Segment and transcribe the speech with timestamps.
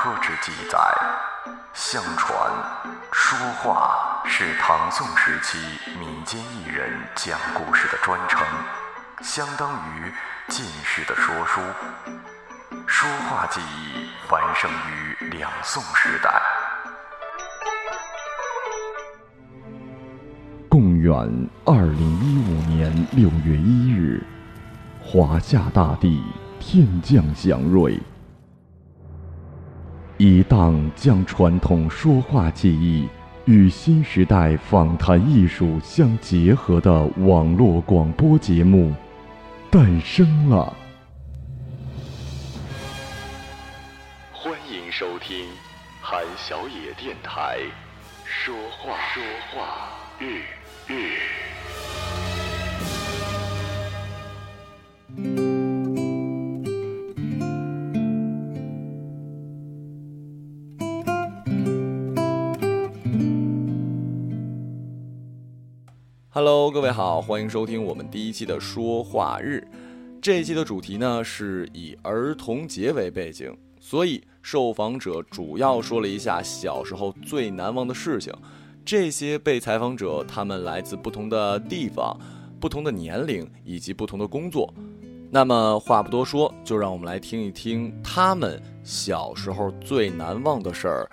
[0.00, 0.78] 刻之记载，
[1.74, 2.32] 相传
[3.10, 5.58] 说话是唐宋时期
[5.98, 8.46] 民间艺人讲故事的专称，
[9.22, 10.12] 相当于
[10.46, 11.60] 近世的说书。
[12.86, 16.40] 说话技艺繁盛于两宋时代。
[20.68, 21.12] 公元
[21.64, 24.24] 二零一五年六月一日，
[25.02, 26.22] 华夏大地
[26.60, 28.00] 天降祥瑞。
[30.18, 33.08] 一档将传统说话技艺
[33.44, 38.92] 与新时代访谈艺术相结合的网络广播节目
[39.70, 40.76] 诞生了。
[44.32, 45.46] 欢迎收听
[46.00, 47.60] 韩小野电台
[48.24, 50.42] 说话说话日
[50.88, 51.12] 日。
[66.40, 69.66] Hello，各位好，欢迎收听我们第一期的说话日。
[70.22, 78.32] 这一期的主题呢是以儿童节为背景，所以受访者主要说了一下小时候最难忘的事情。
[78.84, 82.16] 这些被采访者他们来自不同的地方、
[82.60, 84.72] 不同的年龄以及不同的工作。
[85.32, 91.10] 那么话不多说，就让我们来听一听他们小时候最难忘的事儿，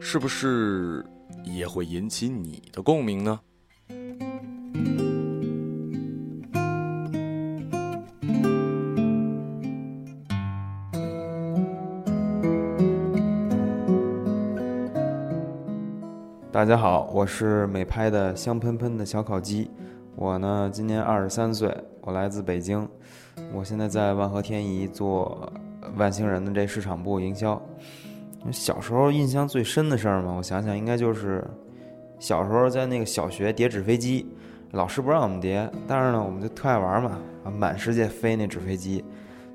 [0.00, 1.04] 是不是
[1.44, 3.38] 也会引起你的共鸣呢？
[16.52, 19.68] 大家好，我是美拍的香喷喷的小烤鸡。
[20.14, 22.88] 我呢今年二十三岁，我来自北京。
[23.52, 25.52] 我现在在万和天宜做
[25.96, 27.60] 万星人的这市场部营销。
[28.52, 31.44] 小时候印象最深的事儿嘛，我想想应该就是
[32.20, 34.28] 小时候在那个小学叠纸飞机，
[34.72, 39.04] 老师不让我们叠，但是呢我们就特爱玩嘛，啊满世界飞那纸飞机，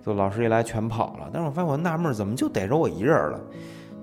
[0.06, 1.28] 就老师一来全跑了。
[1.34, 3.40] 但是我发现我纳闷，怎么就逮着我一人了？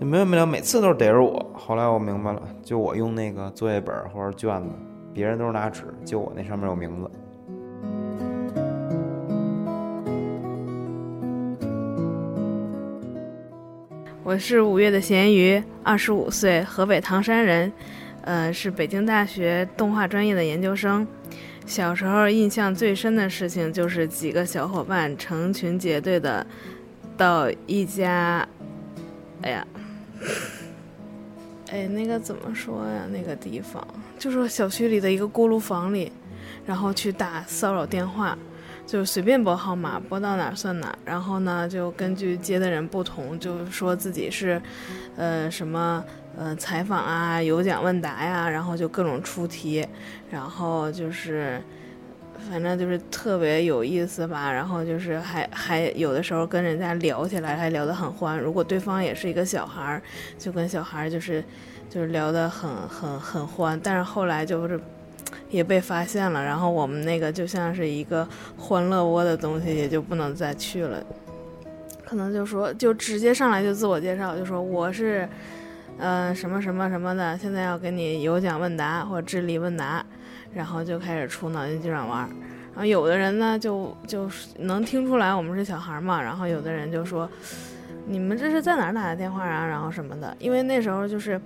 [0.00, 1.52] 没完没了，每次都是逮着我。
[1.54, 4.70] 后来我明白了，就我用那个作业本或者卷子，
[5.12, 7.08] 别人都是拿纸，就我那上面有名字。
[14.24, 17.72] 我是五月的咸鱼，二十五岁，河北唐山人，
[18.24, 21.06] 呃，是北京大学动画专业的研究生。
[21.66, 26.46] 小时候印象最深的事情就是几个小伙伴成群结队的
[27.16, 28.46] 到一家，
[29.42, 29.66] 哎呀。
[31.70, 33.06] 哎，那个怎么说呀？
[33.10, 33.86] 那个地方
[34.18, 36.12] 就是小区里的一个锅炉房里，
[36.64, 38.38] 然后去打骚扰电话，
[38.86, 40.98] 就随便拨号码，拨到哪儿算哪儿。
[41.04, 44.60] 然后呢，就根据接的人不同，就说自己是，
[45.16, 46.04] 呃，什么
[46.36, 49.86] 呃采访啊、有奖问答呀，然后就各种出题，
[50.30, 51.60] 然后就是。
[52.50, 58.38] 反正就是特别有意思吧，然后就是还还有的时候跟人家聊起来，还聊得很欢。
[58.38, 60.02] 如果对方也是一个小孩儿，
[60.38, 61.42] 就跟小孩儿就是
[61.88, 63.80] 就是聊得很很很欢。
[63.82, 64.78] 但是后来就是
[65.48, 68.28] 也被发现了，然后我们那个就像是一个
[68.58, 71.02] 欢乐窝的东西，也就不能再去了。
[72.04, 75.26] 可能就说就直接上来就自我介绍，就说我是
[75.98, 80.04] 嗯什么什么什么的，现在要给你有奖问答或智力问答。
[80.54, 82.28] 然后就开始出脑筋急转弯，
[82.72, 87.28] 然后有的人呢就就能听出来我们是小孩嘛，然后有的人就说，
[88.06, 89.66] 你们这是在哪儿打的电话啊？
[89.66, 91.40] 然后什么的，因为那时候就是，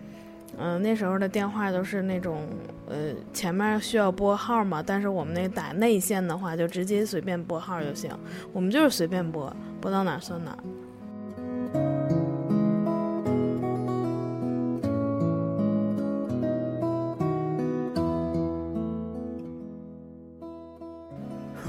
[0.59, 2.47] 嗯，那时候的电话都是那种，
[2.87, 8.11] 呃，前面需要拨号嘛，但是我们那打内线的话就直接随便拨号就行，
[8.53, 9.51] 我们就是随便拨，
[9.81, 10.59] 拨到哪儿算哪儿。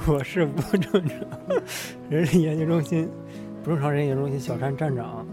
[0.09, 1.17] 我是不正常
[2.09, 3.07] 人力研究中心
[3.63, 5.23] 不正常人力研究中心小站站长，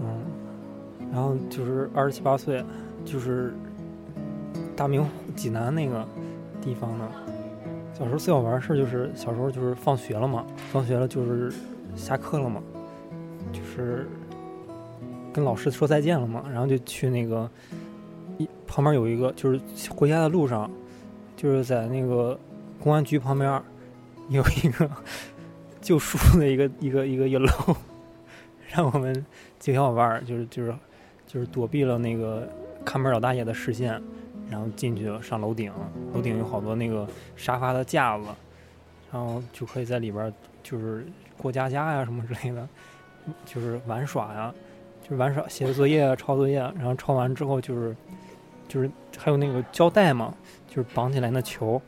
[0.00, 0.24] 嗯，
[1.12, 2.64] 然后就是二十七八岁，
[3.04, 3.52] 就是
[4.76, 5.04] 大明
[5.34, 6.06] 济南那个
[6.62, 7.04] 地方的。
[7.92, 11.52] 小时候最好玩的事就是小时候就是放学了嘛，放学了就是
[11.96, 12.62] 下课了嘛，
[13.52, 14.06] 就是
[15.32, 17.50] 跟老师说再见了嘛，然后就去那个
[18.38, 19.60] 一旁边有一个就是
[19.90, 20.70] 回家的路上，
[21.36, 22.38] 就是在那个
[22.78, 23.60] 公安局旁边。
[24.30, 24.88] 有一个
[25.80, 27.50] 救书的一个一个一个一楼，
[28.72, 29.12] 让我们
[29.58, 30.72] 几个小伙伴儿就是就是
[31.26, 32.48] 就是躲避了那个
[32.84, 34.00] 看门老大爷的视线，
[34.48, 35.72] 然后进去了上楼顶，
[36.14, 38.24] 楼顶有好多那个沙发的架子，
[39.12, 40.32] 然后就可以在里边
[40.62, 41.04] 就是
[41.36, 42.68] 过家家呀什么之类的，
[43.44, 44.54] 就是玩耍呀，
[45.02, 47.96] 就是玩耍、写作业啊、抄作业，然后抄完之后就是
[48.68, 48.88] 就是
[49.18, 50.32] 还有那个胶带嘛，
[50.68, 51.82] 就是绑起来那球，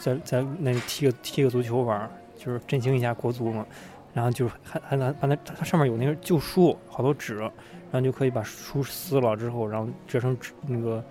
[0.00, 3.66] 在在那踢个踢个足球玩，就是振兴一下国足嘛。
[4.12, 7.50] 然后就还还能把那它上面有那个旧书，好多纸，然
[7.94, 11.02] 后就可以把书撕了之后，然后折成纸那个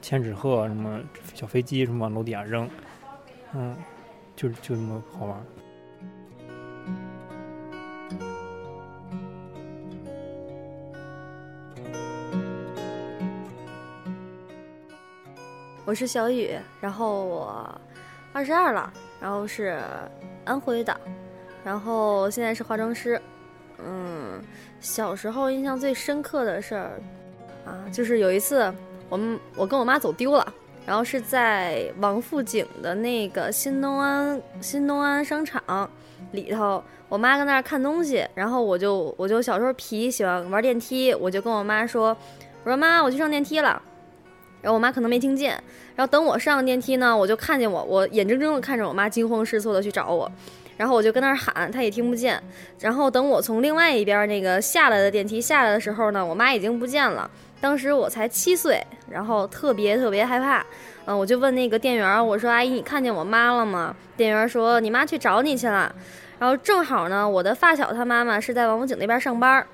[0.00, 1.00] 千纸鹤什么
[1.34, 2.70] 小飞机什么往楼底下扔，
[3.54, 3.76] 嗯，
[4.36, 5.44] 就就那么好玩。
[15.84, 16.50] 我是小雨，
[16.80, 17.80] 然后我
[18.34, 19.80] 二十二了，然后是
[20.44, 20.94] 安徽的，
[21.64, 23.18] 然后现在是化妆师。
[23.78, 24.42] 嗯，
[24.80, 26.90] 小时候印象最深刻的事儿
[27.64, 28.74] 啊，就是有一次
[29.08, 30.52] 我们我跟我妈走丢了，
[30.84, 35.88] 然后是在王府井的那个新东安新东安商场
[36.32, 42.16] 里头，我妈跟那儿看东西，然后我就我就小时候皮喜欢玩电梯，我就跟我妈说，
[42.64, 43.80] 我说妈，我去上电梯了。
[44.64, 45.62] 然后我妈可能没听见，
[45.94, 50.32] 然后等我上电梯呢，我就看见我，我眼睁睁的看着我妈惊慌失措的去找我，
[50.78, 52.42] 然后我就跟那儿喊，她也听不见。
[52.80, 57.30] 然后等我从另外一边那个下来的电梯下来的时候呢，我妈已经不见了。
[57.60, 60.64] 当时我才七岁，然后特别特别害怕，
[61.04, 63.94] 嗯，我就问那个店员，我说阿姨，你看见我妈了吗？
[64.16, 65.94] 店员说你妈去找你去了。
[66.38, 69.64] 然后正好呢，我的发小他妈妈是在王府井那边上班，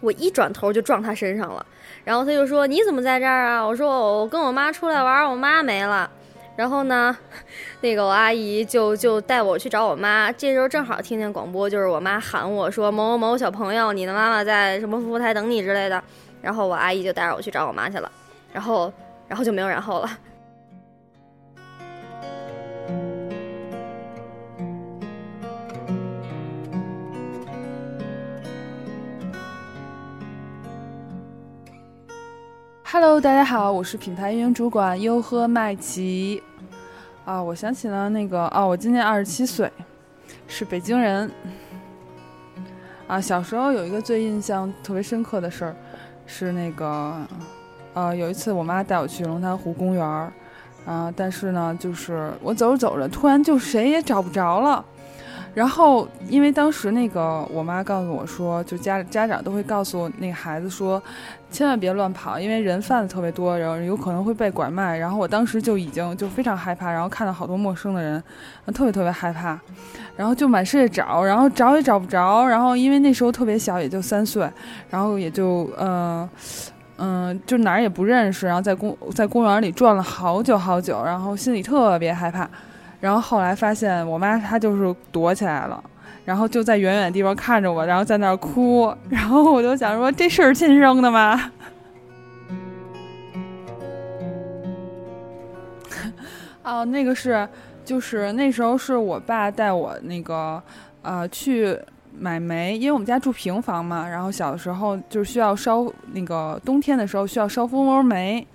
[0.00, 1.64] 我一转头就撞他身上了。
[2.04, 3.88] 然后他就说：“你怎么在这儿啊？”我说
[4.20, 6.10] ：“我跟我妈出来玩，我妈没了。”
[6.56, 7.16] 然后呢，
[7.80, 10.32] 那个我阿姨就就带我去找我妈。
[10.32, 16.02] 这时候正好听见广播，就是我妈喊我说：“某某某小朋友，你的妈妈在什么服务台等你之类的。”
[16.42, 18.10] 然后我阿姨就带着我去找我妈去了。
[18.52, 18.92] 然后，
[19.28, 20.10] 然后就没有然后了。
[33.02, 36.42] Hello，大家好，我是品牌运营主管优喝麦琪。
[37.24, 39.72] 啊，我想起了那个，哦，我今年二十七岁，
[40.46, 41.30] 是北京人。
[43.06, 45.74] 啊，小时候有一个最印象特别深刻的事儿，
[46.26, 47.16] 是那个，
[47.94, 50.30] 呃，有一次我妈带我去龙潭湖公园儿，
[50.84, 54.84] 啊，但是呢，就是我走着走着，突然就谁也找不着了。
[55.52, 61.02] 然后，因为当时那个我妈告诉我说，就家家长都会告诉那个孩子说，
[61.50, 64.96] 千万别乱跑，因为人贩子特别多，然后有可能会被拐卖。
[64.96, 68.22] 然后我当时就已经就非常害怕，然后看到好多陌生的人，
[68.72, 69.58] 特别特别害怕，
[70.16, 72.46] 然后就满世界找，然后找也找不着。
[72.46, 74.48] 然后因为那时候特别小，也就三岁，
[74.88, 76.28] 然后也就嗯
[76.98, 82.48] 嗯，就哪儿也不认识，然后在公在公园里转了好久好久，然后心里特别害怕。
[83.00, 85.82] 然后后来发现我妈她就是躲起来了，
[86.22, 88.94] 然后就在远远的地方看着我，然后在那儿哭。
[89.08, 91.50] 然后我就想说，这是亲生的吗？
[96.62, 97.48] 哦，那个是，
[97.86, 100.62] 就是那时候是我爸带我那个
[101.00, 101.74] 呃去
[102.12, 108.46] 买煤，因为我们家住平房嘛，然后小的时候就需要烧那个冬天的时候需要烧蜂窝煤，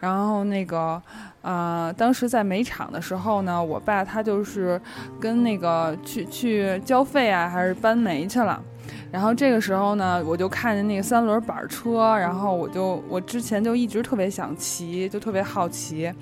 [0.00, 1.00] 然后那个。
[1.44, 4.80] 啊，当时在煤场的时候呢，我爸他就是
[5.20, 8.60] 跟那个去去交费啊，还是搬煤去了。
[9.14, 16.12] 然后这个时候呢，我就看见那个三轮板车，然后我就我之前就一直特别想骑，就特别好奇。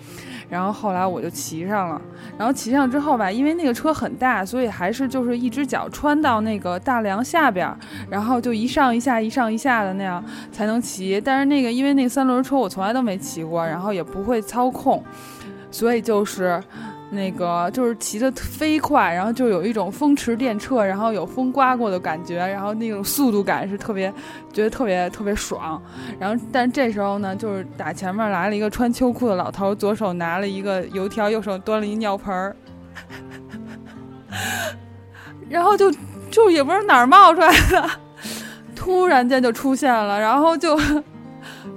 [0.50, 1.98] 然后后来我就骑上了，
[2.36, 7.74] 然后骑上之后吧，因为那个车很大，所以还是就是一只脚穿到那个大梁下边，
[8.10, 10.22] 然后就一上一下一上一下的那样
[10.52, 11.18] 才能骑。
[11.18, 15.02] 但是那个因为那个三轮车我从来都没骑过，然后也不会操控，
[15.70, 16.62] 所以就是。
[17.14, 24.10] 那个就是骑得飞快，然后就有一种风驰电掣，然后有风刮过的感觉，然后那种速度感是特别，
[24.50, 25.80] 觉得特别特别爽。
[26.18, 32.56] 然后，但这时候呢，就是打前面来了一个穿秋裤的老头，左手拿了一个油条，右手端了一尿盆儿，
[35.50, 35.92] 然后就
[36.30, 37.90] 就也不知道哪儿冒出来的，
[38.74, 40.78] 突然间就出现了，然后就。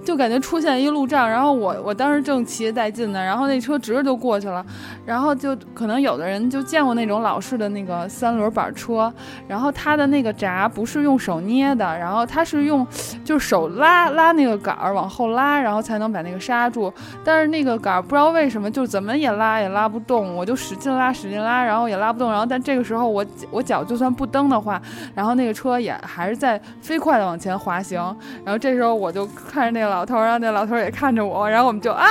[0.04, 4.65] 就感觉出现一路障，然后我我当时正骑得带劲呢，然后那车直着就过去了，
[5.06, 9.12] 然后就可能有的人就见过那种老式的那个三轮板车，
[9.48, 12.86] 然后它的那个闸不是用手捏的，然后它是用
[13.24, 24.82] 就是手拉拉那个杆儿往后拉，然后才能把那个刹住，但是那个杆儿不知道为什么就怎么也拉也拉不动，我就使劲拉使劲拉，然后也拉不动，然后但这个时候我我脚就算不蹬的话，
[25.13, 28.00] 然后那个车也还是在飞快的往前滑行，
[28.44, 29.96] 然后这时候我就看那个。
[29.96, 32.03] 老头，然后那老头也看着我，然后我们就啊，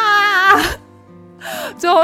[1.77, 2.03] 最后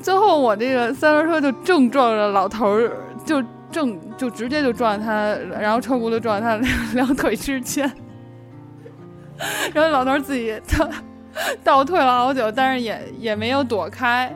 [0.00, 2.78] 最后我这个三轮车就正撞着老头，
[3.24, 3.42] 就
[3.72, 7.90] 正就直接就撞他，然后车轱辘撞他两两腿之间，
[9.74, 10.88] 然后老头自己倒
[11.64, 14.32] 倒退了好久，但是也也没有躲开。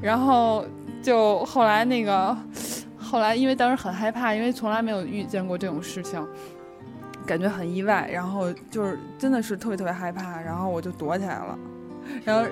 [0.00, 0.64] 然后
[1.02, 2.36] 就后来那个，
[2.98, 6.24] 后来因为当时很害怕，因为从来没有遇见过这种事情，
[7.26, 8.08] 感觉很意外。
[8.12, 11.58] 然后就是真的是特别特别害怕，然后我就躲起来了。
[12.24, 12.46] 然后，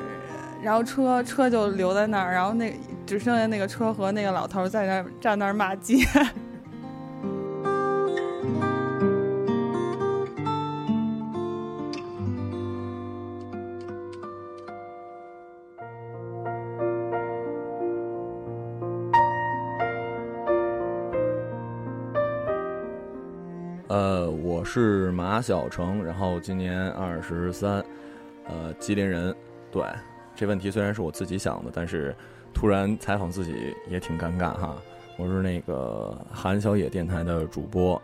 [0.62, 2.74] 然后车车就留在那儿，然后那
[3.06, 5.96] 只剩下那个车和那个老头在那儿站那儿骂街。
[23.92, 27.84] 呃，我是马小成，然后今年二十三，
[28.46, 29.36] 呃，吉林人。
[29.70, 29.84] 对，
[30.34, 32.16] 这问题虽然是我自己想的，但是
[32.54, 33.54] 突然采访自己
[33.90, 34.78] 也挺尴尬哈。
[35.18, 38.00] 我是那个韩小野电台的主播。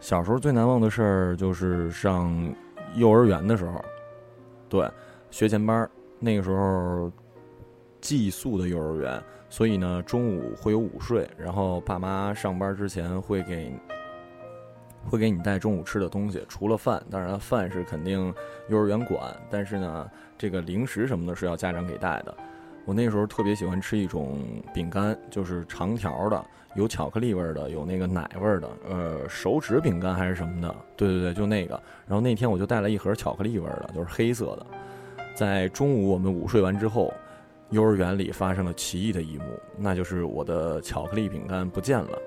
[0.00, 2.54] 小时候最难忘的事儿就是上
[2.94, 3.82] 幼儿园的时候，
[4.68, 4.86] 对，
[5.30, 7.10] 学前班，那个时候
[8.02, 9.18] 寄宿的幼儿园，
[9.48, 13.72] 所以呢中午会有午睡，然后爸妈上班之前会给。
[15.08, 18.32] 会给你带中午吃的东西，除了饭，当然饭是肯定
[18.68, 22.34] 幼儿园管，但是呢，这个零食什么的是要家长给带的。
[22.84, 24.40] 我那时候特别喜欢吃一种
[24.72, 26.44] 饼干，就是长条的，
[26.74, 31.74] 有巧克力味的，有那个奶味的，呃，手指饼干还是什么的，对对对，就那个。
[32.06, 34.66] 然后那天我就带了一盒巧克力味的，就是黑色的。
[35.34, 37.12] 在中午我们午睡完之后，
[37.70, 39.44] 幼儿园里发生了奇异的一幕，
[39.76, 42.18] 那就是我的巧克力饼干不见了。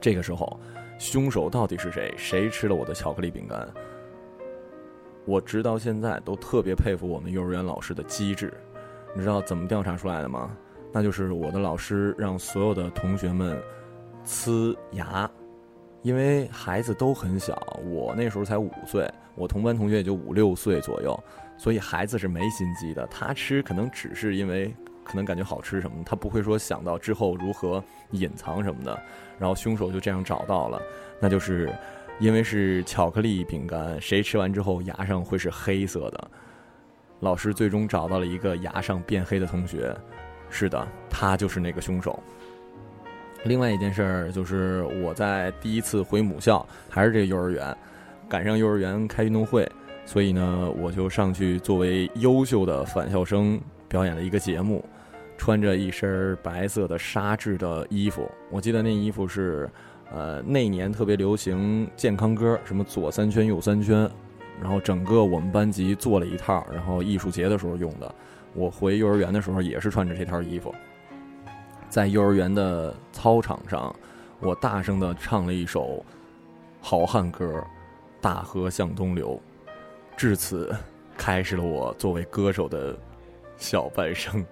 [0.00, 0.58] 这个时候。
[1.02, 2.14] 凶手到底是谁？
[2.16, 3.68] 谁吃了我的巧克力饼干？
[5.24, 8.54] 我直到现在都特别佩服我们幼儿园老师的机智。
[9.12, 10.56] 你知道怎么调查出来的吗？
[10.92, 13.60] 那就是我的老师让所有的同学们
[14.24, 15.28] 呲牙，
[16.02, 19.04] 因为孩子都很小，我那时候才五岁，
[19.34, 21.18] 我同班同学也就五六岁左右，
[21.58, 23.04] 所以孩子是没心机的。
[23.08, 24.72] 他吃可能只是因为。
[25.04, 29.02] 可能感觉好吃什么，他不会说想到之后如何隐藏什么的，
[29.38, 30.80] 然后凶手就这样找到了，
[31.20, 31.72] 那就是
[32.18, 36.30] 因为是巧克力饼干，谁吃完之后牙上会是黑色的？
[37.20, 39.94] 老师最终找到了一个牙上变黑的同学，
[40.50, 42.20] 是的，他就是那个凶手。
[43.44, 47.76] 另外一件事儿就是我在第一次回母校，还是这个幼儿园，
[48.28, 49.68] 赶上幼儿园开运动会，
[50.04, 53.60] 所以呢，我就上去作为优秀的返校生。
[53.92, 54.82] 表演了一个节目，
[55.36, 58.26] 穿着一身白色的纱质的衣服。
[58.50, 59.68] 我记得那衣服是，
[60.10, 64.10] 呃，那年特别流行健康歌，什么左三圈右三圈，
[64.58, 68.14] 然后整个我们班级做了一套，然后艺术节的时候用的。
[68.54, 70.74] 我回幼儿园的时候也是穿着这套衣服，
[71.90, 73.94] 在幼儿园的操场上，
[74.40, 76.02] 我大声的唱了一首
[76.80, 77.44] 好汉歌，
[78.22, 79.38] 《大河向东流》，
[80.16, 80.74] 至此
[81.14, 82.96] 开始了我作为歌手的。
[83.62, 84.44] 小半生。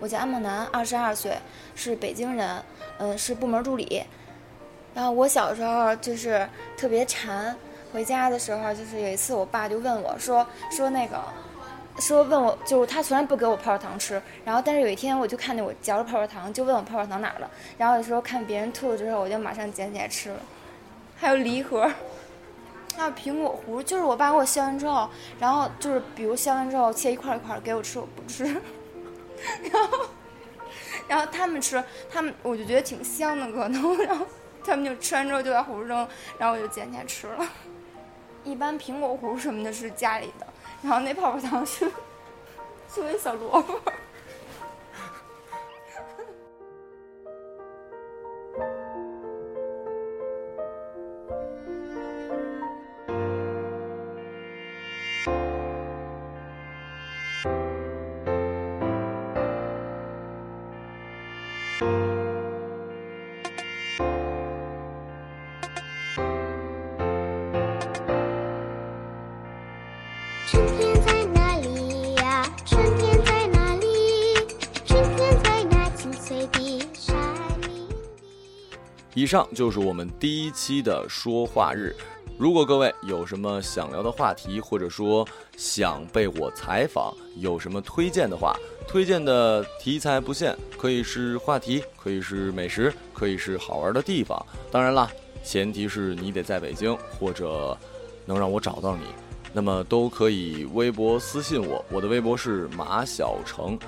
[0.00, 1.36] 我叫安梦楠，二十二岁，
[1.74, 2.62] 是北京人，
[2.98, 4.02] 嗯，是部门助理。
[4.94, 7.54] 然后我小时候就是特别馋，
[7.92, 11.22] 回家的时候就是有一次，我爸就问我说说那个。
[11.98, 20.36] 说问我，就是他从来不给我泡泡糖吃，然后但是有一天我就看见我嚼着泡泡糖，就问我泡泡糖哪儿了，然后有时候看别人吐了之后，我就马上捡起来吃了。
[21.16, 21.90] 还有梨核，
[22.96, 25.08] 还有苹果核，就是我爸给我削完之后，
[25.40, 28.44] 然后就是比如削完之后切一块一块给我吃，我不吃。
[29.72, 29.98] 然后，
[31.08, 34.26] 然后他们吃，他们我就觉得挺香的可能，然后
[34.64, 36.06] 他们就吃完之后就把核扔，
[36.38, 37.46] 然后我就捡起来吃了。
[38.44, 40.46] 一般苹果核什么的是家里的。
[40.86, 41.90] 然后那泡泡糖是
[42.94, 43.92] 作为小萝卜。
[70.48, 72.46] 春天在哪里呀？
[72.64, 73.86] 春天在哪里？
[74.86, 76.12] 春天在哪里？
[76.20, 77.16] 在冰上
[79.12, 81.92] 以上就是我们第一期的说话日。
[82.38, 85.26] 如果各位有什么想聊的话题，或者说
[85.56, 94.40] 想被我采访，有什么推荐的话，推荐的题材不限，可以是话题，可以是美食，可以是好玩的地方。
[94.70, 95.10] 当然啦，
[95.42, 97.76] 前提是你得在北京，或者
[98.24, 99.06] 能让我找到你。
[99.56, 103.78] 那么都可以微博私信我，我的微博是马小成。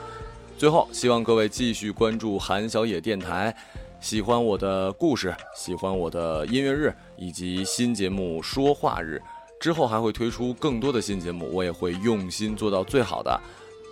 [0.57, 3.55] 最后，希望各位继续关注韩小野电台，
[4.01, 9.21] 喜欢我的故事，喜欢我的音乐日以及新节目说话日，
[9.61, 13.39] 之后还会推出更多的新节目，我也会用心做到最好的。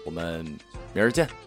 [0.06, 0.47] 我们
[0.95, 1.46] 明儿见。